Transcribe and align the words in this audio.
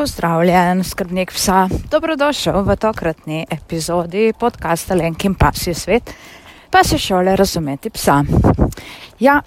Pozdravljen, 0.00 0.80
skrbnik 0.84 1.28
psa. 1.36 1.68
Dobrodošel 1.92 2.62
v 2.64 2.76
tokratni 2.80 3.42
epizodi 3.52 4.30
podcasta 4.32 4.96
Lenkin 4.96 5.34
Pasje 5.36 5.74
svet, 5.76 6.14
pa 6.72 6.80
se 6.80 6.96
šole 6.96 7.34
razumeti 7.36 7.90
psa. 7.92 8.24
Ja, 9.20 9.42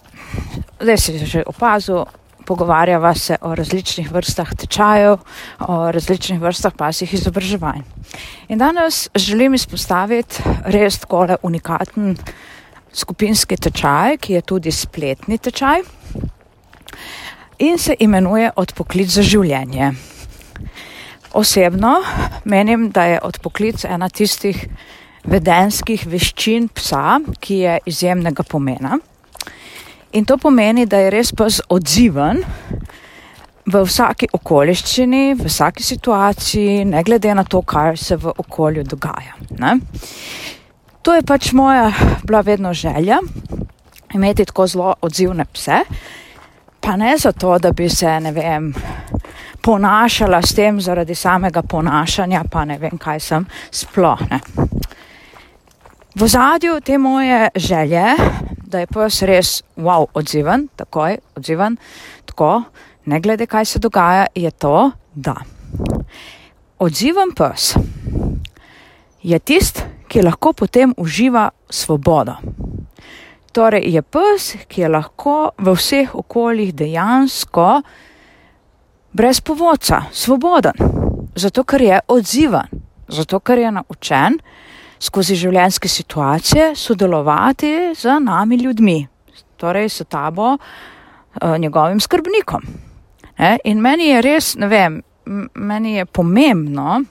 zdaj 0.77 0.97
si 0.97 1.17
že 1.25 1.41
opazil, 1.41 2.05
pogovarjava 2.45 3.15
se 3.17 3.37
o 3.41 3.55
različnih 3.55 4.11
vrstah 4.13 4.53
tečajev, 4.53 5.17
o 5.65 5.91
različnih 5.91 6.37
vrstah 6.37 6.77
pasjih 6.77 7.13
izobraževanj. 7.13 7.81
In 8.53 8.61
danes 8.61 9.09
želim 9.17 9.57
izpostaviti 9.57 10.37
res 10.69 11.01
takole 11.01 11.41
unikaten 11.41 12.13
skupinski 12.93 13.57
tečaj, 13.57 14.21
ki 14.21 14.33
je 14.33 14.41
tudi 14.41 14.71
spletni 14.71 15.37
tečaj 15.37 15.81
in 17.57 17.77
se 17.77 17.95
imenuje 17.99 18.51
Odpoklic 18.55 19.09
za 19.09 19.25
življenje. 19.25 20.12
Osebno 21.33 21.95
menim, 22.45 22.89
da 22.91 23.03
je 23.03 23.19
odpoklic 23.23 23.85
ena 23.85 24.09
tistih 24.09 24.67
vedenskih 25.25 26.05
veščin 26.07 26.67
psa, 26.75 27.19
ki 27.39 27.57
je 27.63 27.77
izjemnega 27.89 28.43
pomena. 28.43 28.99
In 30.13 30.25
to 30.29 30.37
pomeni, 30.37 30.85
da 30.85 30.99
je 31.01 31.09
res 31.09 31.31
pes 31.33 31.57
odziven 31.73 32.43
v 33.65 33.81
vsaki 33.87 34.27
okoliščini, 34.35 35.23
v 35.39 35.47
vsaki 35.47 35.83
situaciji, 35.83 36.83
ne 36.85 37.01
glede 37.03 37.33
na 37.33 37.43
to, 37.43 37.63
kaj 37.65 37.97
se 37.97 38.17
v 38.19 38.33
okolju 38.43 38.83
dogaja. 38.83 39.33
Ne? 39.57 39.77
To 41.03 41.15
je 41.15 41.23
pač 41.25 41.51
moja 41.57 41.89
bila 42.23 42.43
vedno 42.45 42.73
želja, 42.73 43.17
imeti 44.13 44.45
tako 44.45 44.67
zelo 44.67 44.93
odzivne 45.01 45.45
pse, 45.45 45.81
pa 46.79 46.95
ne 46.99 47.17
zato, 47.17 47.57
da 47.59 47.71
bi 47.71 47.89
se, 47.89 48.19
ne 48.19 48.31
vem, 48.31 48.73
ponašala 49.63 50.41
s 50.41 50.55
tem 50.55 50.81
zaradi 50.81 51.15
samega 51.15 51.63
ponašanja, 51.63 52.43
pa 52.51 52.65
ne 52.65 52.77
vem, 52.77 52.97
kaj 52.99 53.19
sem 53.19 53.45
sploh 53.71 54.27
ne. 54.29 54.39
V 56.13 56.27
zadju 56.29 56.77
te 56.85 56.97
moje 56.97 57.49
želje 57.55 58.15
da 58.73 58.81
je 58.81 58.89
pes 58.89 59.21
res 59.29 59.49
wow, 59.77 60.07
odziven, 60.17 60.65
takoj 60.75 61.19
odziven, 61.37 61.77
tako, 62.25 62.63
ne 63.05 63.19
glede 63.21 63.45
kaj 63.45 63.65
se 63.69 63.79
dogaja, 63.79 64.25
je 64.35 64.51
to, 64.51 64.91
da. 65.13 65.35
Odziven 66.81 67.35
pes 67.37 67.75
je 69.23 69.39
tist, 69.39 69.83
ki 70.09 70.25
lahko 70.25 70.53
potem 70.57 70.93
uživa 70.97 71.49
svobodo. 71.69 72.35
Torej 73.53 73.85
je 73.93 74.01
pes, 74.01 74.49
ki 74.67 74.81
je 74.81 74.89
lahko 74.89 75.53
v 75.61 75.75
vseh 75.77 76.15
okoljih 76.17 76.73
dejansko 76.73 77.67
brez 79.13 79.41
povodca, 79.41 80.01
svoboden, 80.11 80.73
zato 81.35 81.63
ker 81.63 81.81
je 81.81 81.99
odziven, 82.07 82.67
zato 83.07 83.39
ker 83.39 83.57
je 83.57 83.71
naučen, 83.71 84.37
skozi 84.99 85.35
življenjske 85.35 85.87
situacije 85.87 86.71
sodelovati 86.75 87.93
z 87.95 88.19
nami 88.19 88.55
ljudmi, 88.55 89.07
torej 89.57 89.89
s 89.89 90.05
tabo, 90.09 90.57
eh, 90.57 91.57
njegovim 91.59 91.99
skrbnikom. 91.99 92.61
In 93.63 93.81
meni 93.81 94.07
je 94.07 94.21
res, 94.21 94.55
ne 94.55 94.67
vem, 94.67 95.01
meni 95.53 95.95
je 95.95 96.05
pomembno, 96.05 97.01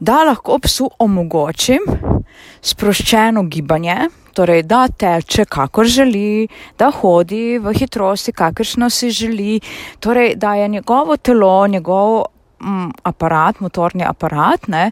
da 0.00 0.24
lahko 0.24 0.58
psu 0.58 0.90
omogočim 0.98 1.84
sproščeno 2.62 3.42
gibanje, 3.42 4.08
torej 4.40 4.62
da 4.64 4.86
teče, 4.88 5.44
kakor 5.44 5.84
želi, 5.84 6.48
da 6.78 6.88
hodi 6.90 7.58
v 7.60 7.74
hitrosti, 7.76 8.32
kakršno 8.32 8.88
si 8.90 9.10
želi, 9.10 9.60
torej 10.00 10.34
da 10.36 10.54
je 10.54 10.68
njegovo 10.68 11.16
telo, 11.16 11.66
njegov 11.66 12.22
m, 12.60 12.88
aparat, 13.02 13.60
motorni 13.60 14.04
aparat, 14.04 14.68
ne, 14.68 14.90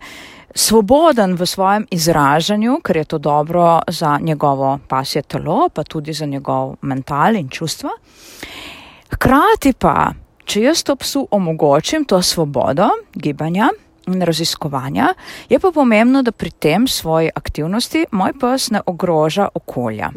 svoboden 0.54 1.36
v 1.40 1.46
svojem 1.46 1.86
izražanju, 1.90 2.80
ker 2.84 2.96
je 2.96 3.04
to 3.04 3.18
dobro 3.18 3.80
za 3.88 4.18
njegovo 4.20 4.78
pasje 4.88 5.22
telo, 5.22 5.68
pa 5.68 5.84
tudi 5.84 6.12
za 6.12 6.26
njegov 6.26 6.76
mental 6.82 7.36
in 7.36 7.48
čustva. 7.48 7.90
Hkrati 9.14 9.72
pa, 9.72 10.12
če 10.44 10.62
jaz 10.62 10.84
to 10.84 10.96
psu 10.96 11.28
omogočim, 11.30 12.04
to 12.04 12.22
svobodo 12.22 12.90
gibanja 13.14 13.70
in 14.08 14.22
raziskovanja, 14.22 15.12
je 15.48 15.58
pa 15.58 15.70
pomembno, 15.74 16.22
da 16.22 16.32
pri 16.32 16.50
tem 16.50 16.88
svoji 16.88 17.30
aktivnosti 17.34 18.06
moj 18.12 18.34
pes 18.40 18.70
ne 18.70 18.82
ogroža 18.86 19.48
okolja. 19.54 20.10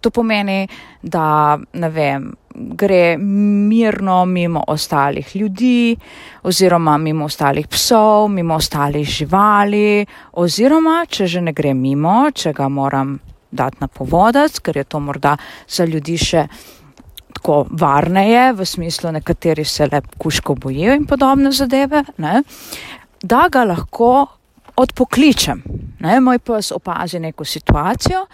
To 0.00 0.10
pomeni, 0.14 0.68
da 1.02 1.58
ne 1.72 1.90
vem, 1.90 2.28
gre 2.54 3.16
mirno 3.18 4.24
mimo 4.24 4.62
ostalih 4.66 5.36
ljudi, 5.36 5.96
oziroma 6.42 6.98
mimo 6.98 7.24
ostalih 7.24 7.68
psov, 7.68 8.28
mimo 8.28 8.54
ostalih 8.54 9.08
živali, 9.08 10.06
oziroma 10.32 11.04
če 11.10 11.26
že 11.26 11.40
ne 11.40 11.52
gre 11.52 11.74
mimo, 11.74 12.30
če 12.30 12.52
ga 12.52 12.68
moram 12.68 13.18
dati 13.50 13.78
na 13.80 13.88
povodac, 13.88 14.58
ker 14.60 14.76
je 14.76 14.84
to 14.84 15.00
morda 15.00 15.36
za 15.68 15.84
ljudi 15.84 16.18
še 16.18 16.46
tako 17.38 17.66
varneje, 17.70 18.52
v 18.52 18.66
smislu 18.66 19.12
nekateri 19.12 19.64
se 19.64 19.86
le 19.86 20.00
kuško 20.18 20.54
bojijo 20.54 20.94
in 20.94 21.06
podobne 21.06 21.52
zadeve, 21.52 22.02
ne, 22.18 22.42
da 23.22 23.48
ga 23.52 23.64
lahko 23.64 24.26
odpokličem. 24.78 25.62
Ne, 26.00 26.20
moj 26.20 26.38
pes 26.38 26.70
opazi 26.72 27.18
neko 27.18 27.44
situacijo, 27.44 28.26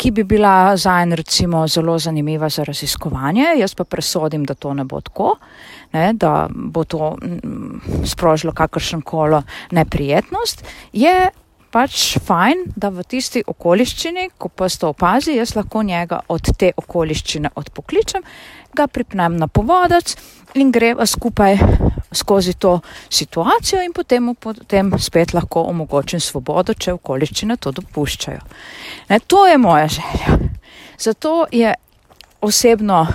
ki 0.00 0.10
bi 0.10 0.24
bila 0.24 0.76
za 0.76 0.94
en 1.02 1.12
recimo 1.12 1.66
zelo 1.68 1.98
zanimiva 1.98 2.48
za 2.48 2.64
raziskovanje, 2.64 3.44
jaz 3.58 3.74
pa 3.74 3.84
presodim, 3.84 4.44
da 4.44 4.54
to 4.54 4.74
ne 4.74 4.84
bo 4.84 5.00
tako, 5.00 5.34
ne, 5.92 6.12
da 6.12 6.48
bo 6.50 6.84
to 6.84 7.16
mm, 7.22 8.04
sprožilo 8.06 8.52
kakršen 8.52 9.02
kolo 9.02 9.42
neprijetnost, 9.70 10.64
je 10.92 11.28
pač 11.70 12.18
fajn, 12.24 12.64
da 12.76 12.88
v 12.88 13.04
tisti 13.04 13.44
okoliščini, 13.46 14.30
ko 14.38 14.48
pes 14.48 14.78
to 14.80 14.90
opazi, 14.94 15.36
jaz 15.36 15.54
lahko 15.56 15.82
njega 15.86 16.22
od 16.28 16.48
te 16.58 16.72
okoliščine 16.76 17.52
odpokličem, 17.54 18.24
ga 18.74 18.86
pripnem 18.86 19.36
na 19.36 19.46
povodac 19.46 20.16
in 20.54 20.72
greva 20.72 21.06
skupaj 21.06 21.58
skozi 22.12 22.54
to 22.54 22.80
situacijo 23.08 23.82
in 23.82 23.92
potem 23.92 24.24
mu 24.24 24.34
potem 24.34 24.92
spet 24.98 25.34
lahko 25.34 25.62
omogočim 25.70 26.20
svobodo, 26.20 26.74
če 26.74 26.92
okoliščine 26.92 27.56
to 27.56 27.72
dopuščajo. 27.72 28.40
Ne, 29.08 29.20
to 29.26 29.46
je 29.46 29.58
moja 29.58 29.88
želja. 29.88 30.38
Zato 30.98 31.46
je 31.52 31.74
osebno, 32.40 33.06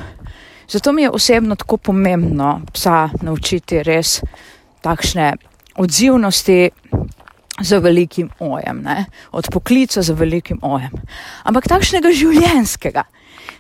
zato 0.68 0.94
mi 0.94 1.02
je 1.02 1.10
osebno 1.10 1.56
tako 1.56 1.78
pomembno 1.78 2.62
psa 2.74 3.10
naučiti 3.22 3.84
res 3.84 4.22
takšne 4.82 5.34
odzivnosti 5.76 6.70
z 7.62 7.80
velikim 7.80 8.30
ojem, 8.40 8.82
ne? 8.84 9.06
od 9.32 9.48
poklica 9.52 10.02
z 10.02 10.12
velikim 10.12 10.60
ojem. 10.62 10.92
Ampak 11.44 11.68
takšnega 11.72 12.12
življenskega, 12.12 13.04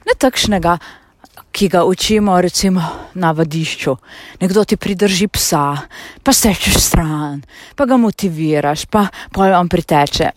ne 0.06 0.16
takšnega, 0.20 0.78
ki 1.52 1.68
ga 1.68 1.84
učimo 1.84 2.42
recimo 2.42 2.82
na 3.14 3.32
vadišču. 3.32 3.96
Nekdo 4.42 4.64
ti 4.64 4.78
pridrži 4.78 5.28
psa, 5.28 5.78
pa 6.24 6.34
stečeš 6.34 6.76
stran, 6.80 7.42
pa 7.76 7.86
ga 7.86 7.98
motiviraš, 7.98 8.86
pa 8.86 9.08
pol 9.32 9.52
vam 9.52 9.70
priteče. 9.70 10.32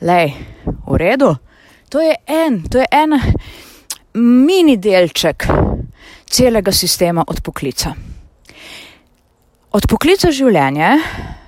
Lej, 0.00 0.32
v 0.86 0.96
redu, 0.96 1.34
to 1.88 2.00
je 2.00 2.14
en, 2.26 2.62
to 2.70 2.78
je 2.78 2.86
en 2.90 3.18
mini 4.14 4.76
delček 4.76 5.48
celega 6.30 6.72
sistema 6.72 7.24
odpoklica. 7.26 7.94
Odpoklica 9.72 10.30
življenje, 10.32 10.94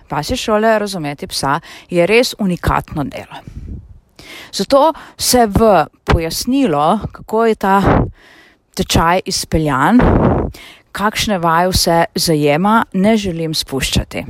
pa 0.08 0.22
si 0.26 0.36
šole 0.36 0.74
razumeti 0.78 1.28
psa, 1.30 1.60
je 1.88 2.06
res 2.06 2.34
unikatno 2.38 3.04
delo. 3.04 3.59
Zato 4.52 4.92
se 5.16 5.46
v 5.46 5.86
pojasnilo, 6.04 7.00
kako 7.12 7.46
je 7.46 7.54
ta 7.54 7.82
tečaj 8.74 9.20
izpeljan, 9.26 10.00
kakšne 10.92 11.38
vaje 11.38 11.68
vse 11.68 11.98
zajema, 12.14 12.84
ne 12.92 13.16
želim 13.16 13.54
spuščati. 13.54 14.24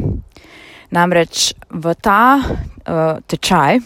Namreč 0.91 1.53
v 1.71 1.95
ta 2.03 2.41
uh, 2.41 3.19
tečaj 3.27 3.79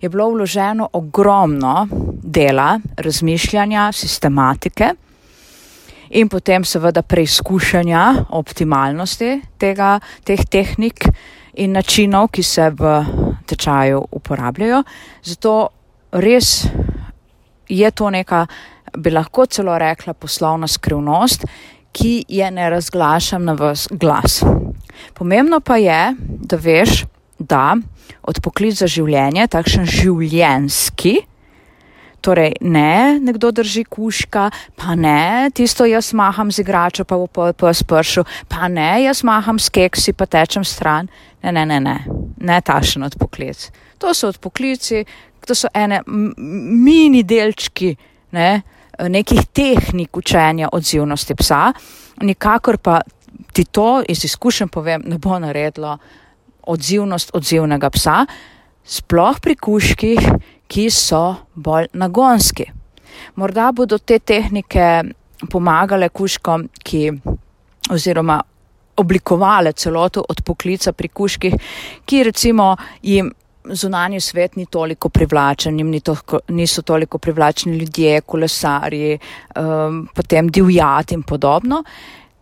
je 0.00 0.08
bilo 0.08 0.28
vloženo 0.30 0.88
ogromno 0.92 1.86
dela, 2.22 2.78
razmišljanja, 2.96 3.92
sistematike 3.92 4.92
in 6.10 6.28
potem 6.28 6.64
seveda 6.64 7.02
preizkušanja 7.02 8.02
optimalnosti 8.30 9.40
tega, 9.58 9.98
teh 10.24 10.44
tehnik 10.50 11.08
in 11.54 11.72
načinov, 11.72 12.28
ki 12.28 12.42
se 12.42 12.70
v 12.70 12.92
tečaju 13.46 14.04
uporabljajo. 14.10 14.82
Zato 15.22 15.68
res 16.12 16.66
je 17.68 17.90
to 17.90 18.10
neka 18.10 18.46
bi 18.96 19.10
lahko 19.10 19.46
celo 19.46 19.78
rekla 19.78 20.14
poslovna 20.14 20.68
skrivnost, 20.68 21.44
ki 21.92 22.24
je 22.28 22.50
ne 22.50 22.70
razglašam 22.70 23.44
na 23.44 23.52
vas 23.52 23.88
glas. 23.90 24.42
Pomembno 25.14 25.60
pa 25.60 25.76
je, 25.76 26.14
da 26.18 26.56
veš, 26.56 27.04
da 27.38 27.76
odpoklic 28.22 28.76
za 28.78 28.88
življenje, 28.88 29.46
takšen 29.52 29.86
življenski, 29.88 31.18
torej 32.26 32.56
ne 32.60 33.18
nekdo 33.22 33.52
drži 33.54 33.84
kuška, 33.84 34.50
pa 34.76 34.94
ne 34.98 35.50
tisto 35.54 35.86
jaz 35.86 36.10
maham 36.12 36.50
z 36.50 36.64
igračo, 36.64 37.04
pa 37.04 37.16
bo 37.16 37.28
pes 37.52 37.82
pršil, 37.86 38.26
pa 38.50 38.68
ne 38.68 39.04
jaz 39.04 39.22
maham 39.22 39.58
s 39.62 39.70
keksi, 39.70 40.12
pa 40.12 40.26
tečem 40.26 40.64
stran. 40.64 41.08
Ne, 41.42 41.52
ne, 41.52 41.66
ne, 41.66 41.78
ne, 41.80 41.96
ne 42.42 42.60
tašen 42.60 43.06
odpoklic. 43.06 43.70
To 44.02 44.14
so 44.14 44.28
odpoklici, 44.34 45.04
to 45.46 45.54
so 45.54 45.70
ene 45.74 46.02
mini 46.06 47.22
delčki 47.22 47.94
ne, 48.34 48.62
nekih 48.98 49.46
tehnik 49.52 50.16
učenja 50.16 50.72
odzivnosti 50.72 51.36
psa, 51.38 51.70
nikakor 52.26 52.78
pa 52.82 53.00
ti 53.52 53.64
to 53.64 54.02
iz 54.08 54.24
izkušenj 54.24 54.72
povem, 54.72 55.06
ne 55.06 55.18
bo 55.22 55.38
naredilo 55.38 55.98
odzivnost 56.66 57.30
odzivnega 57.34 57.90
psa, 57.94 58.24
sploh 58.86 59.40
pri 59.42 59.56
kuških, 59.58 60.28
ki 60.66 60.88
so 60.90 61.22
bolj 61.54 61.90
nagonski. 61.94 62.66
Morda 63.36 63.70
bodo 63.72 63.98
te 63.98 64.18
tehnike 64.18 64.86
pomagale 65.50 66.08
kuškom, 66.08 66.68
ki 66.82 67.02
oziroma 67.92 68.40
oblikovale 68.96 69.72
celoto 69.72 70.24
od 70.28 70.42
poklica 70.42 70.92
pri 70.92 71.08
kuških, 71.08 71.54
ki 72.06 72.22
recimo 72.30 72.74
jim 73.02 73.32
zunanji 73.66 74.20
svet 74.20 74.56
ni 74.56 74.66
toliko 74.66 75.08
privlačen, 75.08 75.78
jim 75.78 75.90
ni 75.90 76.00
to, 76.00 76.16
niso 76.48 76.82
toliko 76.82 77.18
privlačni 77.18 77.76
ljudje, 77.76 78.20
kolesarji, 78.20 79.18
um, 79.58 80.06
potem 80.14 80.48
divjati 80.48 81.14
in 81.14 81.22
podobno. 81.22 81.82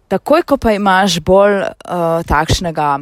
Takoj, 0.08 0.42
ko 0.42 0.56
pa 0.56 0.72
imaš 0.72 1.18
bolj 1.20 1.62
uh, 1.62 2.20
takšnega 2.28 2.98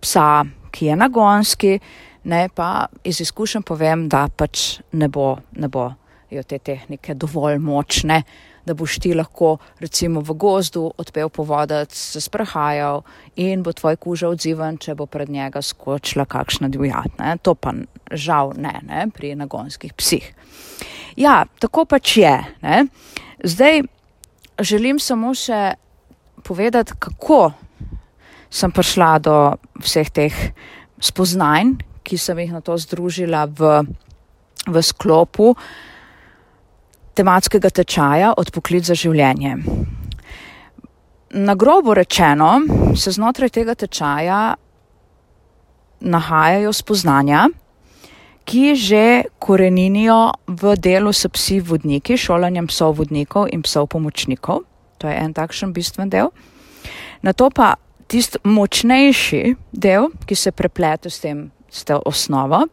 psa, 0.00 0.44
ki 0.72 0.86
je 0.86 0.96
nagonski, 0.96 1.78
ne 2.24 2.48
pa 2.54 2.86
iz 3.04 3.20
izkušenj 3.20 3.62
povem, 3.62 4.08
da 4.08 4.28
pač 4.28 4.80
ne 4.92 5.08
bo, 5.08 5.36
ne 5.56 5.68
bo 5.68 5.90
te 6.28 6.58
tehnike 6.58 7.14
dovolj 7.14 7.58
močne, 7.58 8.22
da 8.68 8.74
boš 8.76 8.98
ti 9.00 9.14
lahko 9.16 9.56
recimo 9.80 10.20
v 10.20 10.34
gozdu 10.36 10.82
odpel 11.00 11.30
povodec, 11.32 11.94
se 11.94 12.20
sprehajal 12.20 13.00
in 13.40 13.62
bo 13.64 13.72
tvoj 13.72 13.96
kuža 13.96 14.28
odziven, 14.28 14.76
če 14.76 14.94
bo 14.94 15.06
pred 15.06 15.30
njega 15.32 15.62
skočila 15.64 16.26
kakšna 16.28 16.68
divjat. 16.68 17.16
Ne? 17.18 17.38
To 17.42 17.54
pa 17.54 17.72
žal 18.12 18.52
ne, 18.60 18.74
ne 18.84 19.06
pri 19.14 19.32
nagonskih 19.40 19.94
psih. 19.96 20.26
Ja, 21.16 21.46
tako 21.58 21.86
pač 21.88 22.18
je. 22.20 22.34
Ne? 22.62 22.84
Zdaj 23.40 23.82
želim 24.60 25.00
samo 25.00 25.32
še 25.34 25.78
povedati, 26.44 26.92
kako 26.98 27.52
sem 28.50 28.72
prišla 28.72 29.10
do 29.24 29.36
vseh 29.80 30.10
teh 30.12 30.36
spoznanj, 31.00 31.78
ki 32.08 32.16
sem 32.16 32.38
jih 32.40 32.54
na 32.56 32.64
to 32.64 32.72
združila 32.80 33.44
v, 33.52 33.84
v 34.64 34.76
sklopu 34.80 35.52
tematskega 37.12 37.68
tečaja 37.68 38.32
od 38.32 38.48
poklic 38.54 38.88
za 38.88 38.96
življenje. 38.96 39.58
Na 41.36 41.54
grobo 41.58 41.92
rečeno 41.98 42.62
se 42.96 43.12
znotraj 43.12 43.52
tega 43.52 43.74
tečaja 43.76 44.56
nahajajo 46.00 46.72
spoznanja, 46.72 47.48
ki 48.48 48.72
že 48.78 49.28
koreninijo 49.42 50.32
v 50.48 50.72
delu 50.80 51.12
s 51.12 51.28
psi 51.28 51.58
vodniki, 51.60 52.16
šolanjem 52.16 52.70
psov 52.70 52.96
vodnikov 53.02 53.50
in 53.52 53.60
psov 53.60 53.90
pomočnikov. 53.92 54.64
To 55.02 55.10
je 55.10 55.14
en 55.14 55.34
takšen 55.36 55.74
bistven 55.76 56.08
del. 56.08 56.32
Na 57.20 57.36
to 57.36 57.50
pa 57.52 57.76
tisti 58.08 58.40
močnejši 58.48 59.42
del, 59.76 60.08
ki 60.24 60.34
se 60.34 60.54
preplete 60.54 61.12
s 61.12 61.20
tem, 61.20 61.50
s 61.70 61.84
to 61.84 62.02
osnovo. 62.06 62.66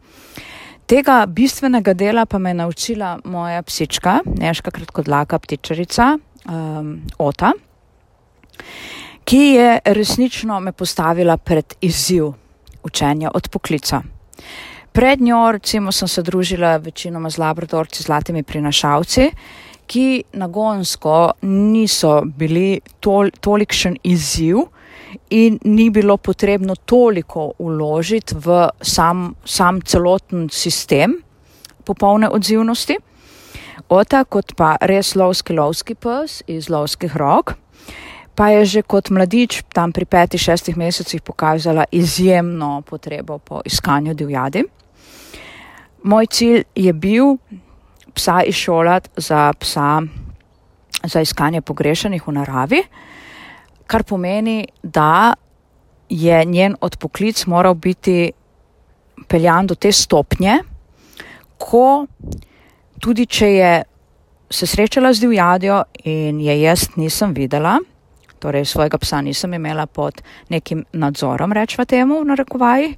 Tega 0.86 1.24
bistvenega 1.26 1.94
dela 1.94 2.26
pa 2.26 2.38
me 2.38 2.50
je 2.50 2.54
naučila 2.54 3.18
moja 3.24 3.62
psička, 3.62 4.20
neška 4.38 4.70
kratkodlaka 4.70 5.38
ptičarica 5.38 6.18
um, 6.48 7.02
Ota, 7.18 7.52
ki 9.24 9.38
je 9.38 9.78
resnično 9.84 10.60
me 10.60 10.72
postavila 10.72 11.36
pred 11.36 11.74
izziv 11.80 12.30
učenja 12.82 13.30
od 13.34 13.48
poklica. 13.48 14.02
Pred 14.92 15.20
njo, 15.20 15.52
recimo, 15.52 15.92
sem 15.92 16.08
se 16.08 16.22
družila 16.22 16.76
večinoma 16.76 17.30
z 17.30 17.38
labradorci, 17.38 18.02
zlatimi 18.02 18.42
prinašalci, 18.42 19.30
ki 19.86 20.24
nagonsko 20.32 21.32
niso 21.42 22.22
bili 22.26 22.80
tol, 23.00 23.30
tolikšen 23.40 23.96
izziv, 24.02 24.66
in 25.30 25.58
ni 25.64 25.90
bilo 25.90 26.16
potrebno 26.16 26.74
toliko 26.74 27.52
uložiti 27.58 28.34
v 28.34 28.68
sam, 28.80 29.34
sam 29.44 29.80
celoten 29.80 30.48
sistem 30.52 31.22
popolne 31.84 32.28
odzivnosti. 32.28 32.96
Ota 33.88 34.24
kot 34.24 34.56
pa 34.56 34.76
res 34.82 35.14
lovski 35.14 35.54
lovski 35.54 35.94
pes 35.94 36.42
iz 36.46 36.70
lovskih 36.70 37.16
rok, 37.16 37.54
pa 38.34 38.48
je 38.50 38.64
že 38.64 38.82
kot 38.82 39.10
mladič 39.10 39.62
tam 39.72 39.92
pri 39.92 40.04
petih, 40.04 40.40
šestih 40.40 40.76
mesecih 40.76 41.22
pokazala 41.22 41.84
izjemno 41.92 42.82
potrebo 42.82 43.38
po 43.38 43.62
iskanju 43.64 44.14
divjadi. 44.14 44.64
Moj 46.02 46.26
cilj 46.26 46.64
je 46.74 46.92
bil 46.92 47.36
psa 48.16 48.40
izšolati 48.42 49.10
za 49.16 49.52
psa 49.60 50.00
za 51.04 51.20
iskanje 51.20 51.60
pogrešenih 51.60 52.24
v 52.26 52.32
naravi 52.32 52.82
kar 53.86 54.02
pomeni, 54.02 54.66
da 54.82 55.34
je 56.08 56.44
njen 56.44 56.76
odpoklic 56.80 57.46
moral 57.46 57.74
biti 57.74 58.32
peljan 59.28 59.66
do 59.66 59.74
te 59.74 59.92
stopnje, 59.92 60.58
ko 61.58 62.06
tudi 63.00 63.26
če 63.26 63.52
je 63.52 63.82
se 64.50 64.66
srečala 64.66 65.12
z 65.12 65.20
divjadjo 65.20 65.82
in 66.04 66.40
je 66.40 66.60
jaz 66.60 66.88
nisem 66.96 67.32
videla, 67.34 67.78
torej 68.38 68.64
svojega 68.64 68.98
psa 68.98 69.20
nisem 69.20 69.54
imela 69.54 69.86
pod 69.86 70.22
nekim 70.48 70.84
nadzorom, 70.92 71.52
rečva 71.52 71.84
temu 71.84 72.20
v 72.20 72.28
narekovaji, 72.30 72.92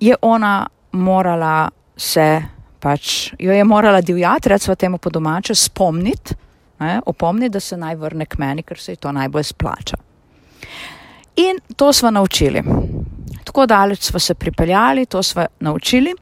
je 0.00 0.16
ona 0.22 0.66
morala 0.92 1.68
se 1.96 2.42
pač, 2.82 3.32
jo 3.38 3.54
je 3.54 3.64
morala 3.64 4.00
divjati, 4.00 4.50
rečva 4.50 4.74
temu 4.74 4.98
po 4.98 5.10
domače, 5.10 5.54
spomniti, 5.54 6.34
ne, 6.82 7.00
opomni, 7.06 7.48
da 7.48 7.60
se 7.60 7.76
naj 7.78 7.96
vrne 7.96 8.26
k 8.26 8.38
meni, 8.42 8.64
ker 8.66 8.78
se 8.78 8.96
ji 8.96 9.00
to 9.02 9.12
najbolj 9.12 9.44
splača. 9.52 10.00
In 11.36 11.60
to 11.76 11.92
smo 11.92 12.10
naučili. 12.10 12.62
Tako 13.44 13.66
daleč 13.66 14.02
smo 14.10 14.18
se 14.18 14.34
pripeljali, 14.34 15.06
to 15.06 15.22
smo 15.22 15.46
naučili. 15.60 16.14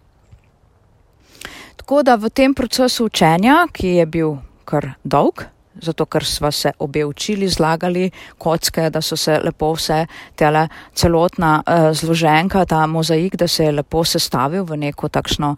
Tako 1.77 2.03
da 2.03 2.15
v 2.15 2.31
tem 2.31 2.55
procesu 2.55 3.09
učenja, 3.09 3.65
ki 3.73 3.97
je 3.97 4.07
bil 4.07 4.37
kar 4.65 4.93
dolg, 5.05 5.43
zato 5.83 6.07
ker 6.07 6.25
smo 6.25 6.51
se 6.53 6.73
obe 6.79 7.05
učili, 7.05 7.49
zlagali 7.49 8.11
kocke, 8.39 8.91
da 8.91 9.01
so 9.01 9.17
se 9.17 9.39
lepo 9.43 9.73
vse 9.73 10.05
tele 10.37 10.69
celotna 10.95 11.63
uh, 11.67 11.91
zloženka, 11.97 12.65
ta 12.65 12.87
mozaik, 12.87 13.37
da 13.37 13.49
se 13.49 13.65
je 13.65 13.73
lepo 13.73 14.05
sestavil 14.05 14.65
v 14.65 14.77
neko 14.77 15.09
takšno 15.09 15.57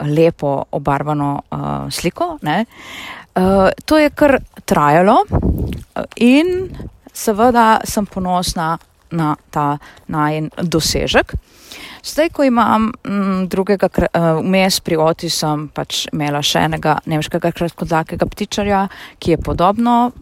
lepo 0.00 0.64
obarvano 0.72 1.42
uh, 1.50 1.90
sliko. 1.90 2.38
Ne? 2.42 2.64
Uh, 3.34 3.68
to 3.84 3.98
je 3.98 4.10
kar 4.10 4.38
trajalo 4.64 5.24
in 6.16 6.68
seveda 7.12 7.80
sem 7.84 8.06
ponosna 8.06 8.78
na 9.10 9.36
ta 9.50 9.78
najen 10.08 10.50
dosežek. 10.58 11.34
Zdaj, 12.04 12.28
ko 12.36 12.44
imam 12.44 12.92
m, 13.04 13.12
mm, 13.12 13.46
drugega 13.48 13.88
vmes 14.42 14.80
pri 14.80 14.96
oti, 15.00 15.30
sem 15.30 15.68
pač 15.72 16.04
imela 16.12 16.42
še 16.42 16.66
enega 16.68 16.98
nemškega 17.06 17.52
kratkodlakega 17.54 18.26
ptičarja, 18.28 18.88
ki 19.18 19.34
je 19.34 19.38
podobno 19.40 20.12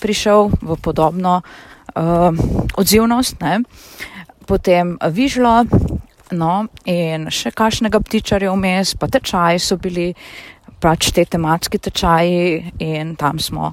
prišel 0.00 0.50
v 0.60 0.76
podobno 0.82 1.40
uh, 1.40 2.30
odzivnost, 2.76 3.40
ne? 3.40 3.62
potem 4.46 4.96
vižlo, 4.98 5.62
no 6.32 6.66
in 6.84 7.28
še 7.30 7.52
kašnega 7.56 8.00
ptičarja 8.00 8.52
vmes, 8.54 8.94
pa 8.98 9.08
tečaji 9.10 9.62
so 9.62 9.76
bili, 9.80 10.12
pač 10.80 11.10
te 11.14 11.24
tematski 11.24 11.78
tečaji 11.78 12.72
in 12.78 13.16
tam 13.20 13.38
smo 13.38 13.72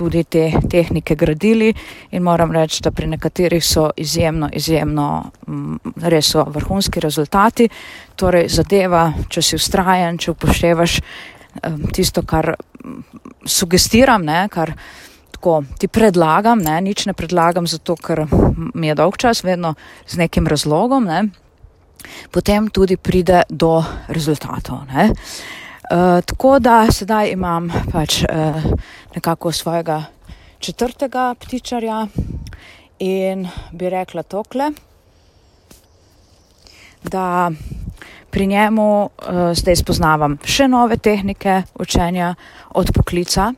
tudi 0.00 0.24
te 0.24 0.46
tehnike 0.70 1.14
gradili 1.14 1.74
in 2.10 2.22
moram 2.22 2.52
reči, 2.52 2.80
da 2.82 2.90
pri 2.90 3.06
nekaterih 3.06 3.64
so 3.64 3.90
izjemno, 3.96 4.48
izjemno, 4.52 5.30
mm, 5.46 5.76
res 6.08 6.30
so 6.32 6.44
vrhunski 6.48 7.00
rezultati. 7.00 7.68
Torej 8.16 8.48
zadeva, 8.48 9.10
če 9.28 9.42
si 9.42 9.58
ustrajen, 9.58 10.18
če 10.18 10.30
upoštevaš 10.32 10.96
tisto, 11.92 12.22
kar 12.22 12.54
mm, 12.54 13.02
sugestiram, 13.44 14.24
ne, 14.24 14.46
kar 14.48 14.72
tako 15.36 15.62
ti 15.78 15.88
predlagam, 15.88 16.62
ne, 16.64 16.80
nič 16.80 17.06
ne 17.06 17.14
predlagam 17.16 17.66
zato, 17.66 17.96
ker 17.96 18.26
mi 18.74 18.88
je 18.88 18.96
dolg 18.96 19.16
čas, 19.20 19.44
vedno 19.44 19.74
z 20.06 20.20
nekim 20.24 20.48
razlogom, 20.48 21.04
ne, 21.04 21.22
potem 22.30 22.68
tudi 22.68 22.96
pride 22.96 23.42
do 23.48 23.84
rezultatov. 24.08 24.78
Uh, 24.90 26.20
tako 26.24 26.58
da 26.58 26.86
sedaj 26.92 27.32
imam 27.32 27.70
pač 27.92 28.22
uh, 28.22 28.62
nekako 29.14 29.52
svojega 29.52 30.04
četrtega 30.58 31.34
ptičarja 31.40 32.06
in 32.98 33.48
bi 33.72 33.90
rekla 33.90 34.22
tokle, 34.22 34.72
da 37.02 37.50
Pri 38.30 38.46
njemu 38.46 39.02
uh, 39.02 39.10
zdaj 39.54 39.76
spoznavam 39.76 40.36
še 40.46 40.68
nove 40.70 40.96
tehnike 41.02 41.62
učenja 41.82 42.34
od 42.78 42.92
poklica, 42.94 43.48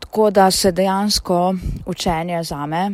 tako 0.00 0.30
da 0.30 0.50
se 0.50 0.72
dejansko 0.72 1.54
učenje 1.86 2.40
zame 2.44 2.90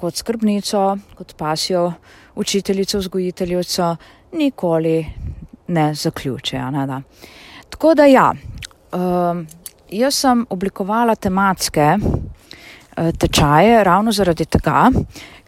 kot 0.00 0.16
skrbnico, 0.16 0.84
kot 1.18 1.34
pasijo 1.36 1.92
učiteljico, 2.40 2.98
vzgojiteljico 2.98 3.96
nikoli 4.32 5.06
ne 5.68 5.94
zaključijo. 5.94 6.70
Ne, 6.70 7.02
tako 7.70 7.94
da 7.94 8.06
ja, 8.06 8.32
uh, 8.92 9.44
jaz 9.90 10.14
sem 10.14 10.46
oblikovala 10.50 11.14
tematske 11.14 11.98
uh, 12.00 13.10
tečaje 13.18 13.84
ravno 13.84 14.12
zaradi 14.12 14.44
tega, 14.44 14.88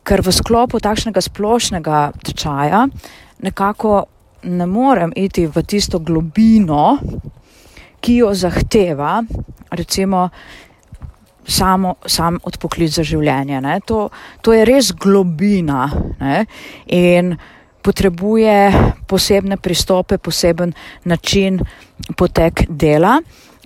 ker 0.05 0.21
v 0.21 0.33
sklopu 0.33 0.81
takšnega 0.81 1.21
splošnega 1.21 2.11
tečaja 2.25 2.87
nekako 3.43 4.05
ne 4.43 4.67
morem 4.67 5.13
iti 5.17 5.47
v 5.47 5.63
tisto 5.63 5.99
globino, 5.99 6.99
ki 8.03 8.17
jo 8.17 8.35
zahteva, 8.35 9.23
recimo, 9.71 10.29
samo, 11.47 11.95
sam 12.07 12.39
odpoklic 12.43 12.93
za 12.95 13.03
življenje. 13.03 13.61
To, 13.87 14.09
to 14.41 14.53
je 14.53 14.65
res 14.65 14.93
globina 14.93 15.91
ne? 16.21 16.45
in 16.87 17.37
potrebuje 17.83 18.57
posebne 19.11 19.57
pristope, 19.59 20.19
poseben 20.19 20.73
način 21.05 21.59
potek 22.17 22.67
dela 22.69 23.19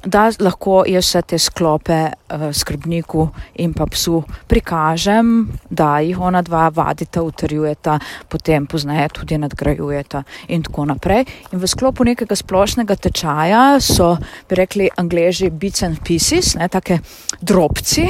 da 0.06 0.26
lahko 0.40 0.84
jaz 0.86 1.06
vse 1.06 1.22
te 1.32 1.38
sklope 1.38 1.98
uh, 2.06 2.46
skrbniku 2.54 3.26
in 3.62 3.75
pa 3.75 3.86
psu 3.90 4.22
prikažem, 4.48 5.48
da 5.70 5.98
jih 6.00 6.20
ona 6.20 6.42
dva 6.46 6.68
vadita, 6.75 7.22
utrjujeta, 7.22 7.98
potem 8.28 8.66
poznaje 8.66 9.08
tudi 9.18 9.38
nadgrajujeta 9.38 10.22
in 10.48 10.62
tako 10.62 10.86
naprej. 10.92 11.26
In 11.52 11.62
v 11.62 11.70
sklopu 11.70 12.06
nekega 12.06 12.36
splošnega 12.38 12.96
tečaja 12.96 13.64
so, 13.80 14.14
bi 14.48 14.58
rekli, 14.62 14.90
angleži 14.96 15.50
bits 15.50 15.82
and 15.82 16.02
pieces, 16.06 16.54
ne, 16.54 16.68
take 16.68 17.00
drobci 17.40 18.06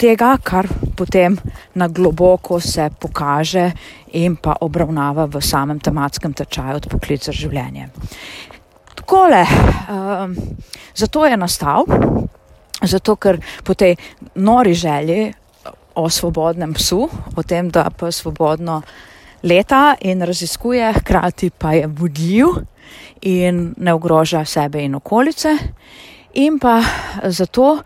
tega, 0.00 0.32
kar 0.42 0.64
potem 0.96 1.36
na 1.76 1.88
globoko 1.88 2.60
se 2.60 2.88
pokaže 3.00 3.70
in 4.16 4.36
pa 4.40 4.56
obravnava 4.60 5.26
v 5.28 5.42
samem 5.44 5.80
tematskem 5.80 6.32
tečaju 6.32 6.80
od 6.80 6.88
poklica 6.88 7.32
življenja 7.36 7.90
takole, 9.10 9.42
um, 9.42 10.36
zato 10.94 11.26
je 11.26 11.36
nastal, 11.36 11.84
zato 12.82 13.16
ker 13.16 13.40
po 13.64 13.74
tej 13.74 13.96
nori 14.34 14.74
želji 14.74 15.32
o 15.94 16.10
svobodnem 16.10 16.74
psu, 16.74 17.08
o 17.36 17.42
tem, 17.42 17.70
da 17.70 17.90
pa 17.90 18.12
svobodno 18.12 18.82
leta 19.42 19.96
in 20.00 20.22
raziskuje, 20.22 20.92
hkrati 20.92 21.50
pa 21.50 21.72
je 21.72 21.88
budljiv 21.88 22.46
in 23.22 23.74
ne 23.76 23.94
ogroža 23.94 24.44
sebe 24.44 24.84
in 24.84 24.94
okolice, 24.94 25.58
in 26.34 26.58
pa 26.58 26.78
zato, 27.24 27.82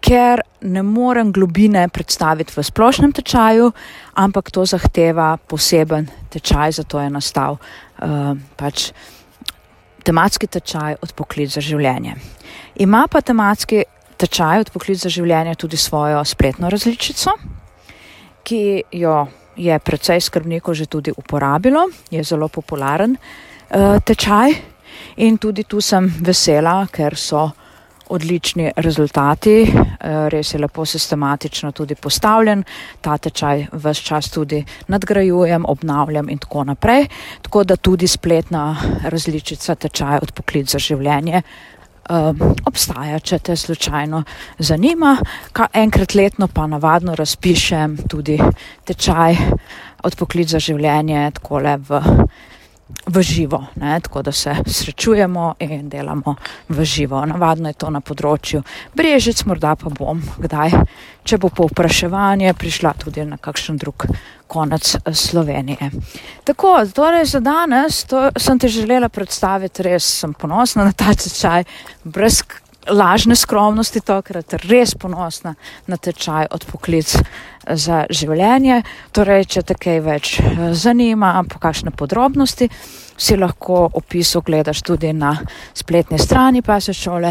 ker 0.00 0.42
ne 0.60 0.82
morem 0.82 1.32
globine 1.32 1.88
predstaviti 1.88 2.52
v 2.56 2.64
splošnem 2.64 3.12
tečaju, 3.12 3.70
ampak 4.14 4.50
to 4.50 4.66
zahteva 4.66 5.36
poseben 5.36 6.10
tečaj, 6.30 6.72
zato 6.82 7.00
je 7.00 7.10
nastal 7.10 7.56
uh, 7.56 8.34
pač 8.56 8.90
tematski 10.04 10.46
tečaj 10.46 10.96
od 11.02 11.12
poklic 11.16 11.54
za 11.54 11.62
življenje. 11.64 12.14
Ima 12.84 13.06
pa 13.10 13.20
tematski 13.20 13.84
tečaj 14.20 14.64
od 14.64 14.70
poklic 14.74 15.00
za 15.02 15.08
življenje 15.12 15.56
tudi 15.58 15.76
svojo 15.80 16.20
spletno 16.24 16.70
različico, 16.70 17.34
ki 18.44 18.60
jo 18.92 19.16
je 19.56 19.78
precej 19.78 20.20
skrbnikov 20.20 20.74
že 20.74 20.86
tudi 20.90 21.12
uporabilo, 21.16 21.86
je 22.10 22.22
zelo 22.24 22.48
popularen 22.48 23.16
uh, 23.16 23.98
tečaj 24.04 24.54
in 25.16 25.38
tudi 25.38 25.64
tu 25.64 25.80
sem 25.80 26.06
vesela, 26.20 26.86
ker 26.90 27.16
so 27.16 27.48
odlični 28.08 28.70
rezultati, 28.76 29.62
eh, 29.62 30.28
res 30.28 30.54
je 30.54 30.60
lepo 30.60 30.84
sistematično 30.86 31.72
tudi 31.72 31.94
postavljen, 31.94 32.64
ta 33.00 33.18
tečaj 33.18 33.66
vse 33.72 34.02
čas 34.02 34.30
tudi 34.30 34.64
nadgrajujem, 34.88 35.64
obnavljam 35.68 36.28
in 36.28 36.38
tako 36.38 36.64
naprej, 36.64 37.06
tako 37.42 37.64
da 37.64 37.76
tudi 37.76 38.06
spletna 38.06 38.76
različica 39.04 39.74
tečaja 39.74 40.18
od 40.22 40.32
poklic 40.32 40.70
za 40.70 40.78
življenje 40.78 41.42
Um, 42.04 42.36
obstaja, 42.68 43.16
če 43.16 43.38
te 43.40 43.54
slučajno 43.56 44.18
zanima. 44.58 45.14
Enkrat 45.72 46.12
letno 46.14 46.50
pa 46.52 46.66
navadno 46.68 47.14
razpišem 47.16 47.96
tudi 48.12 48.36
tečaj 48.84 49.38
od 50.04 50.16
poklic 50.20 50.52
za 50.52 50.60
življenje, 50.60 51.30
tako 51.38 51.62
le 51.64 51.78
v 51.80 52.02
v 53.06 53.22
živo, 53.22 53.66
ne? 53.76 54.00
tako 54.00 54.22
da 54.22 54.32
se 54.32 54.56
srečujemo 54.66 55.54
in 55.58 55.88
delamo 55.88 56.34
v 56.68 56.84
živo. 56.84 57.26
Navadno 57.26 57.68
je 57.68 57.78
to 57.80 57.90
na 57.90 58.00
področju 58.00 58.62
Brežic, 58.94 59.44
morda 59.48 59.74
pa 59.76 59.90
bom 59.90 60.20
kdaj, 60.38 60.76
če 61.24 61.38
bo 61.40 61.48
povpraševanje, 61.48 62.54
prišla 62.54 62.94
tudi 63.00 63.24
na 63.24 63.36
kakšen 63.40 63.80
drug 63.80 64.06
konec 64.46 64.94
eh, 64.94 65.14
Slovenije. 65.14 65.90
Tako, 66.44 66.76
torej 66.94 67.24
za 67.24 67.40
danes 67.40 68.04
to 68.04 68.28
sem 68.36 68.58
te 68.58 68.68
želela 68.68 69.08
predstaviti, 69.08 69.82
res 69.82 70.04
sem 70.20 70.34
ponosna 70.34 70.84
na 70.84 70.92
ta 70.92 71.14
tečaj, 71.14 71.64
brez 72.04 72.42
lažne 72.90 73.36
skromnosti, 73.36 74.00
tokrat 74.00 74.56
res 74.68 74.94
ponosna 74.94 75.54
na 75.86 75.96
tečaj 75.96 76.48
od 76.50 76.66
poklic 76.68 77.16
za 77.64 78.04
življenje. 78.10 78.82
Torej, 79.12 79.46
če 79.54 79.62
te 79.62 79.76
kaj 79.78 80.00
več 80.04 80.34
eh, 80.40 80.66
zanima, 80.76 81.36
po 81.48 81.60
kakšne 81.62 81.94
podrobnosti, 81.96 82.68
si 83.16 83.36
lahko 83.38 83.86
opis 83.94 84.34
ogledaš 84.36 84.82
tudi 84.82 85.12
na 85.14 85.36
spletni 85.74 86.18
strani 86.18 86.62
Pase 86.62 86.92
šole 86.92 87.30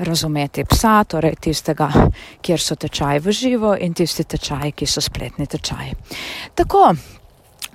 razumeti 0.00 0.64
psa, 0.64 1.04
torej 1.04 1.36
tistega, 1.44 1.90
kjer 2.40 2.60
so 2.60 2.76
tečaji 2.80 3.20
v 3.20 3.34
živo 3.36 3.74
in 3.76 3.94
tisti 3.94 4.24
tečaji, 4.24 4.72
ki 4.72 4.88
so 4.88 5.02
spletni 5.04 5.46
tečaji. 5.46 5.92
Tako, 6.56 6.94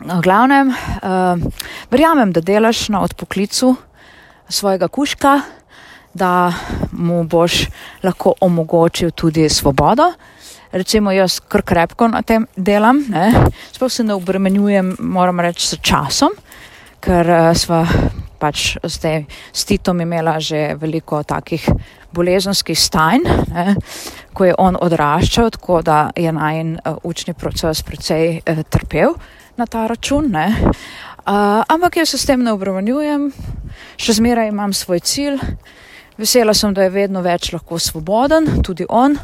v 0.02 0.18
glavnem, 0.26 0.74
uh, 0.74 1.62
verjamem, 1.92 2.34
da 2.34 2.42
delaš 2.42 2.88
na 2.90 3.04
odpoklicu 3.06 3.76
svojega 4.50 4.88
kuška, 4.88 5.42
da 6.16 6.54
mu 6.92 7.24
boš 7.24 7.66
lahko 8.04 8.34
omogočil 8.42 9.12
tudi 9.12 9.50
svobodo. 9.50 10.14
Recimo 10.72 11.12
jaz 11.12 11.40
kar 11.40 11.62
krepko 11.62 12.08
na 12.08 12.22
tem 12.22 12.48
delam, 12.56 13.00
sploh 13.72 13.92
se 13.92 14.04
ne 14.04 14.16
obremenjujem, 14.16 14.96
moram 15.00 15.40
reči, 15.40 15.68
s 15.68 15.80
časom, 15.80 16.36
ker 17.00 17.30
uh, 17.32 17.52
sva 17.56 17.86
pač 18.40 18.76
zdaj 18.84 19.24
s 19.54 19.66
Titom 19.66 20.02
imela 20.04 20.36
že 20.40 20.76
veliko 20.80 21.24
takih 21.24 21.64
bolezenskih 22.16 22.80
stanj, 22.80 23.24
ne, 23.52 23.76
ko 24.36 24.48
je 24.48 24.56
on 24.58 24.76
odraščal, 24.80 25.52
tako 25.56 25.82
da 25.84 26.10
je 26.16 26.32
najen 26.32 26.76
uh, 26.80 27.00
učni 27.04 27.34
proces 27.34 27.84
precej 27.84 28.40
uh, 28.40 28.64
trpel 28.68 29.16
na 29.56 29.68
ta 29.68 29.88
račun. 29.88 30.32
Ne. 30.32 30.48
Uh, 31.26 31.64
ampak 31.68 31.98
jaz 31.98 32.10
se 32.10 32.18
s 32.18 32.28
tem 32.28 32.44
ne 32.44 32.52
obremenjujem, 32.56 33.32
še 33.98 34.20
zmeraj 34.20 34.52
imam 34.52 34.76
svoj 34.76 35.00
cilj. 35.00 35.40
Vesela 36.18 36.54
sem, 36.54 36.74
da 36.74 36.86
je 36.86 36.94
vedno 36.94 37.20
več 37.22 37.52
lahko 37.52 37.80
svoboden, 37.80 38.62
tudi 38.64 38.86
on 38.88 39.18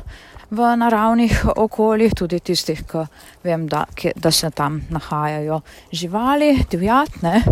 v 0.52 0.72
naravnih 0.76 1.46
okoljih, 1.56 2.12
tudi 2.20 2.42
tistih, 2.44 2.82
ki 2.84 3.06
vem, 3.48 3.64
da, 3.72 3.86
ki, 3.96 4.12
da 4.20 4.32
se 4.32 4.50
tam 4.52 4.82
nahajajo 4.92 5.62
živali, 5.96 6.58
divjatne. 6.72 7.44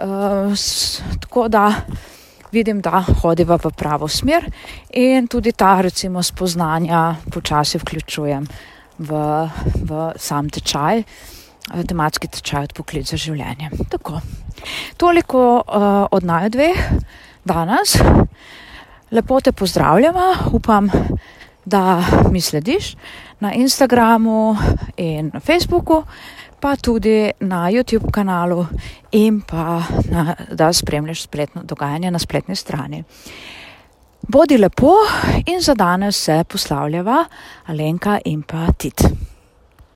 Uh, 0.00 0.54
tako 1.20 1.48
da 1.52 1.66
vidim, 2.52 2.80
da 2.80 3.02
hodiva 3.20 3.58
v 3.60 3.70
pravo 3.76 4.08
smer 4.08 4.46
in 4.96 5.28
tudi 5.28 5.52
ta 5.52 5.80
recimo 5.84 6.22
spoznanja 6.22 7.16
počasi 7.30 7.78
vključujem 7.78 8.46
v, 8.98 9.20
v 9.84 10.00
sam 10.16 10.48
tečaj, 10.48 11.02
tematski 11.86 12.32
tečaj 12.32 12.70
od 12.70 12.74
poklica 12.80 13.20
življenja. 13.20 13.68
Tako. 13.92 14.22
Toliko 14.96 15.44
uh, 15.60 16.08
od 16.10 16.24
naj 16.24 16.48
dveh 16.56 16.80
danes. 17.44 17.98
Lepo 19.10 19.40
te 19.40 19.52
pozdravljamo, 19.52 20.34
upam, 20.52 20.90
da 21.64 22.04
mi 22.30 22.40
slediš 22.40 22.96
na 23.40 23.52
Instagramu 23.52 24.56
in 24.96 25.30
na 25.34 25.40
Facebooku, 25.40 26.02
pa 26.60 26.76
tudi 26.76 27.30
na 27.40 27.70
YouTube 27.70 28.10
kanalu 28.12 28.66
in 29.12 29.40
pa 29.40 29.82
na, 30.10 30.34
da 30.52 30.72
spremljaš 30.72 31.22
spletno 31.22 31.62
dogajanje 31.64 32.10
na 32.10 32.18
spletni 32.18 32.56
strani. 32.56 33.04
Bodi 34.28 34.58
lepo 34.58 34.92
in 35.46 35.60
za 35.60 35.74
danes 35.74 36.24
se 36.24 36.44
poslavljava 36.48 37.24
Alenka 37.66 38.18
in 38.24 38.42
pa 38.42 38.72
Tit. 38.78 39.02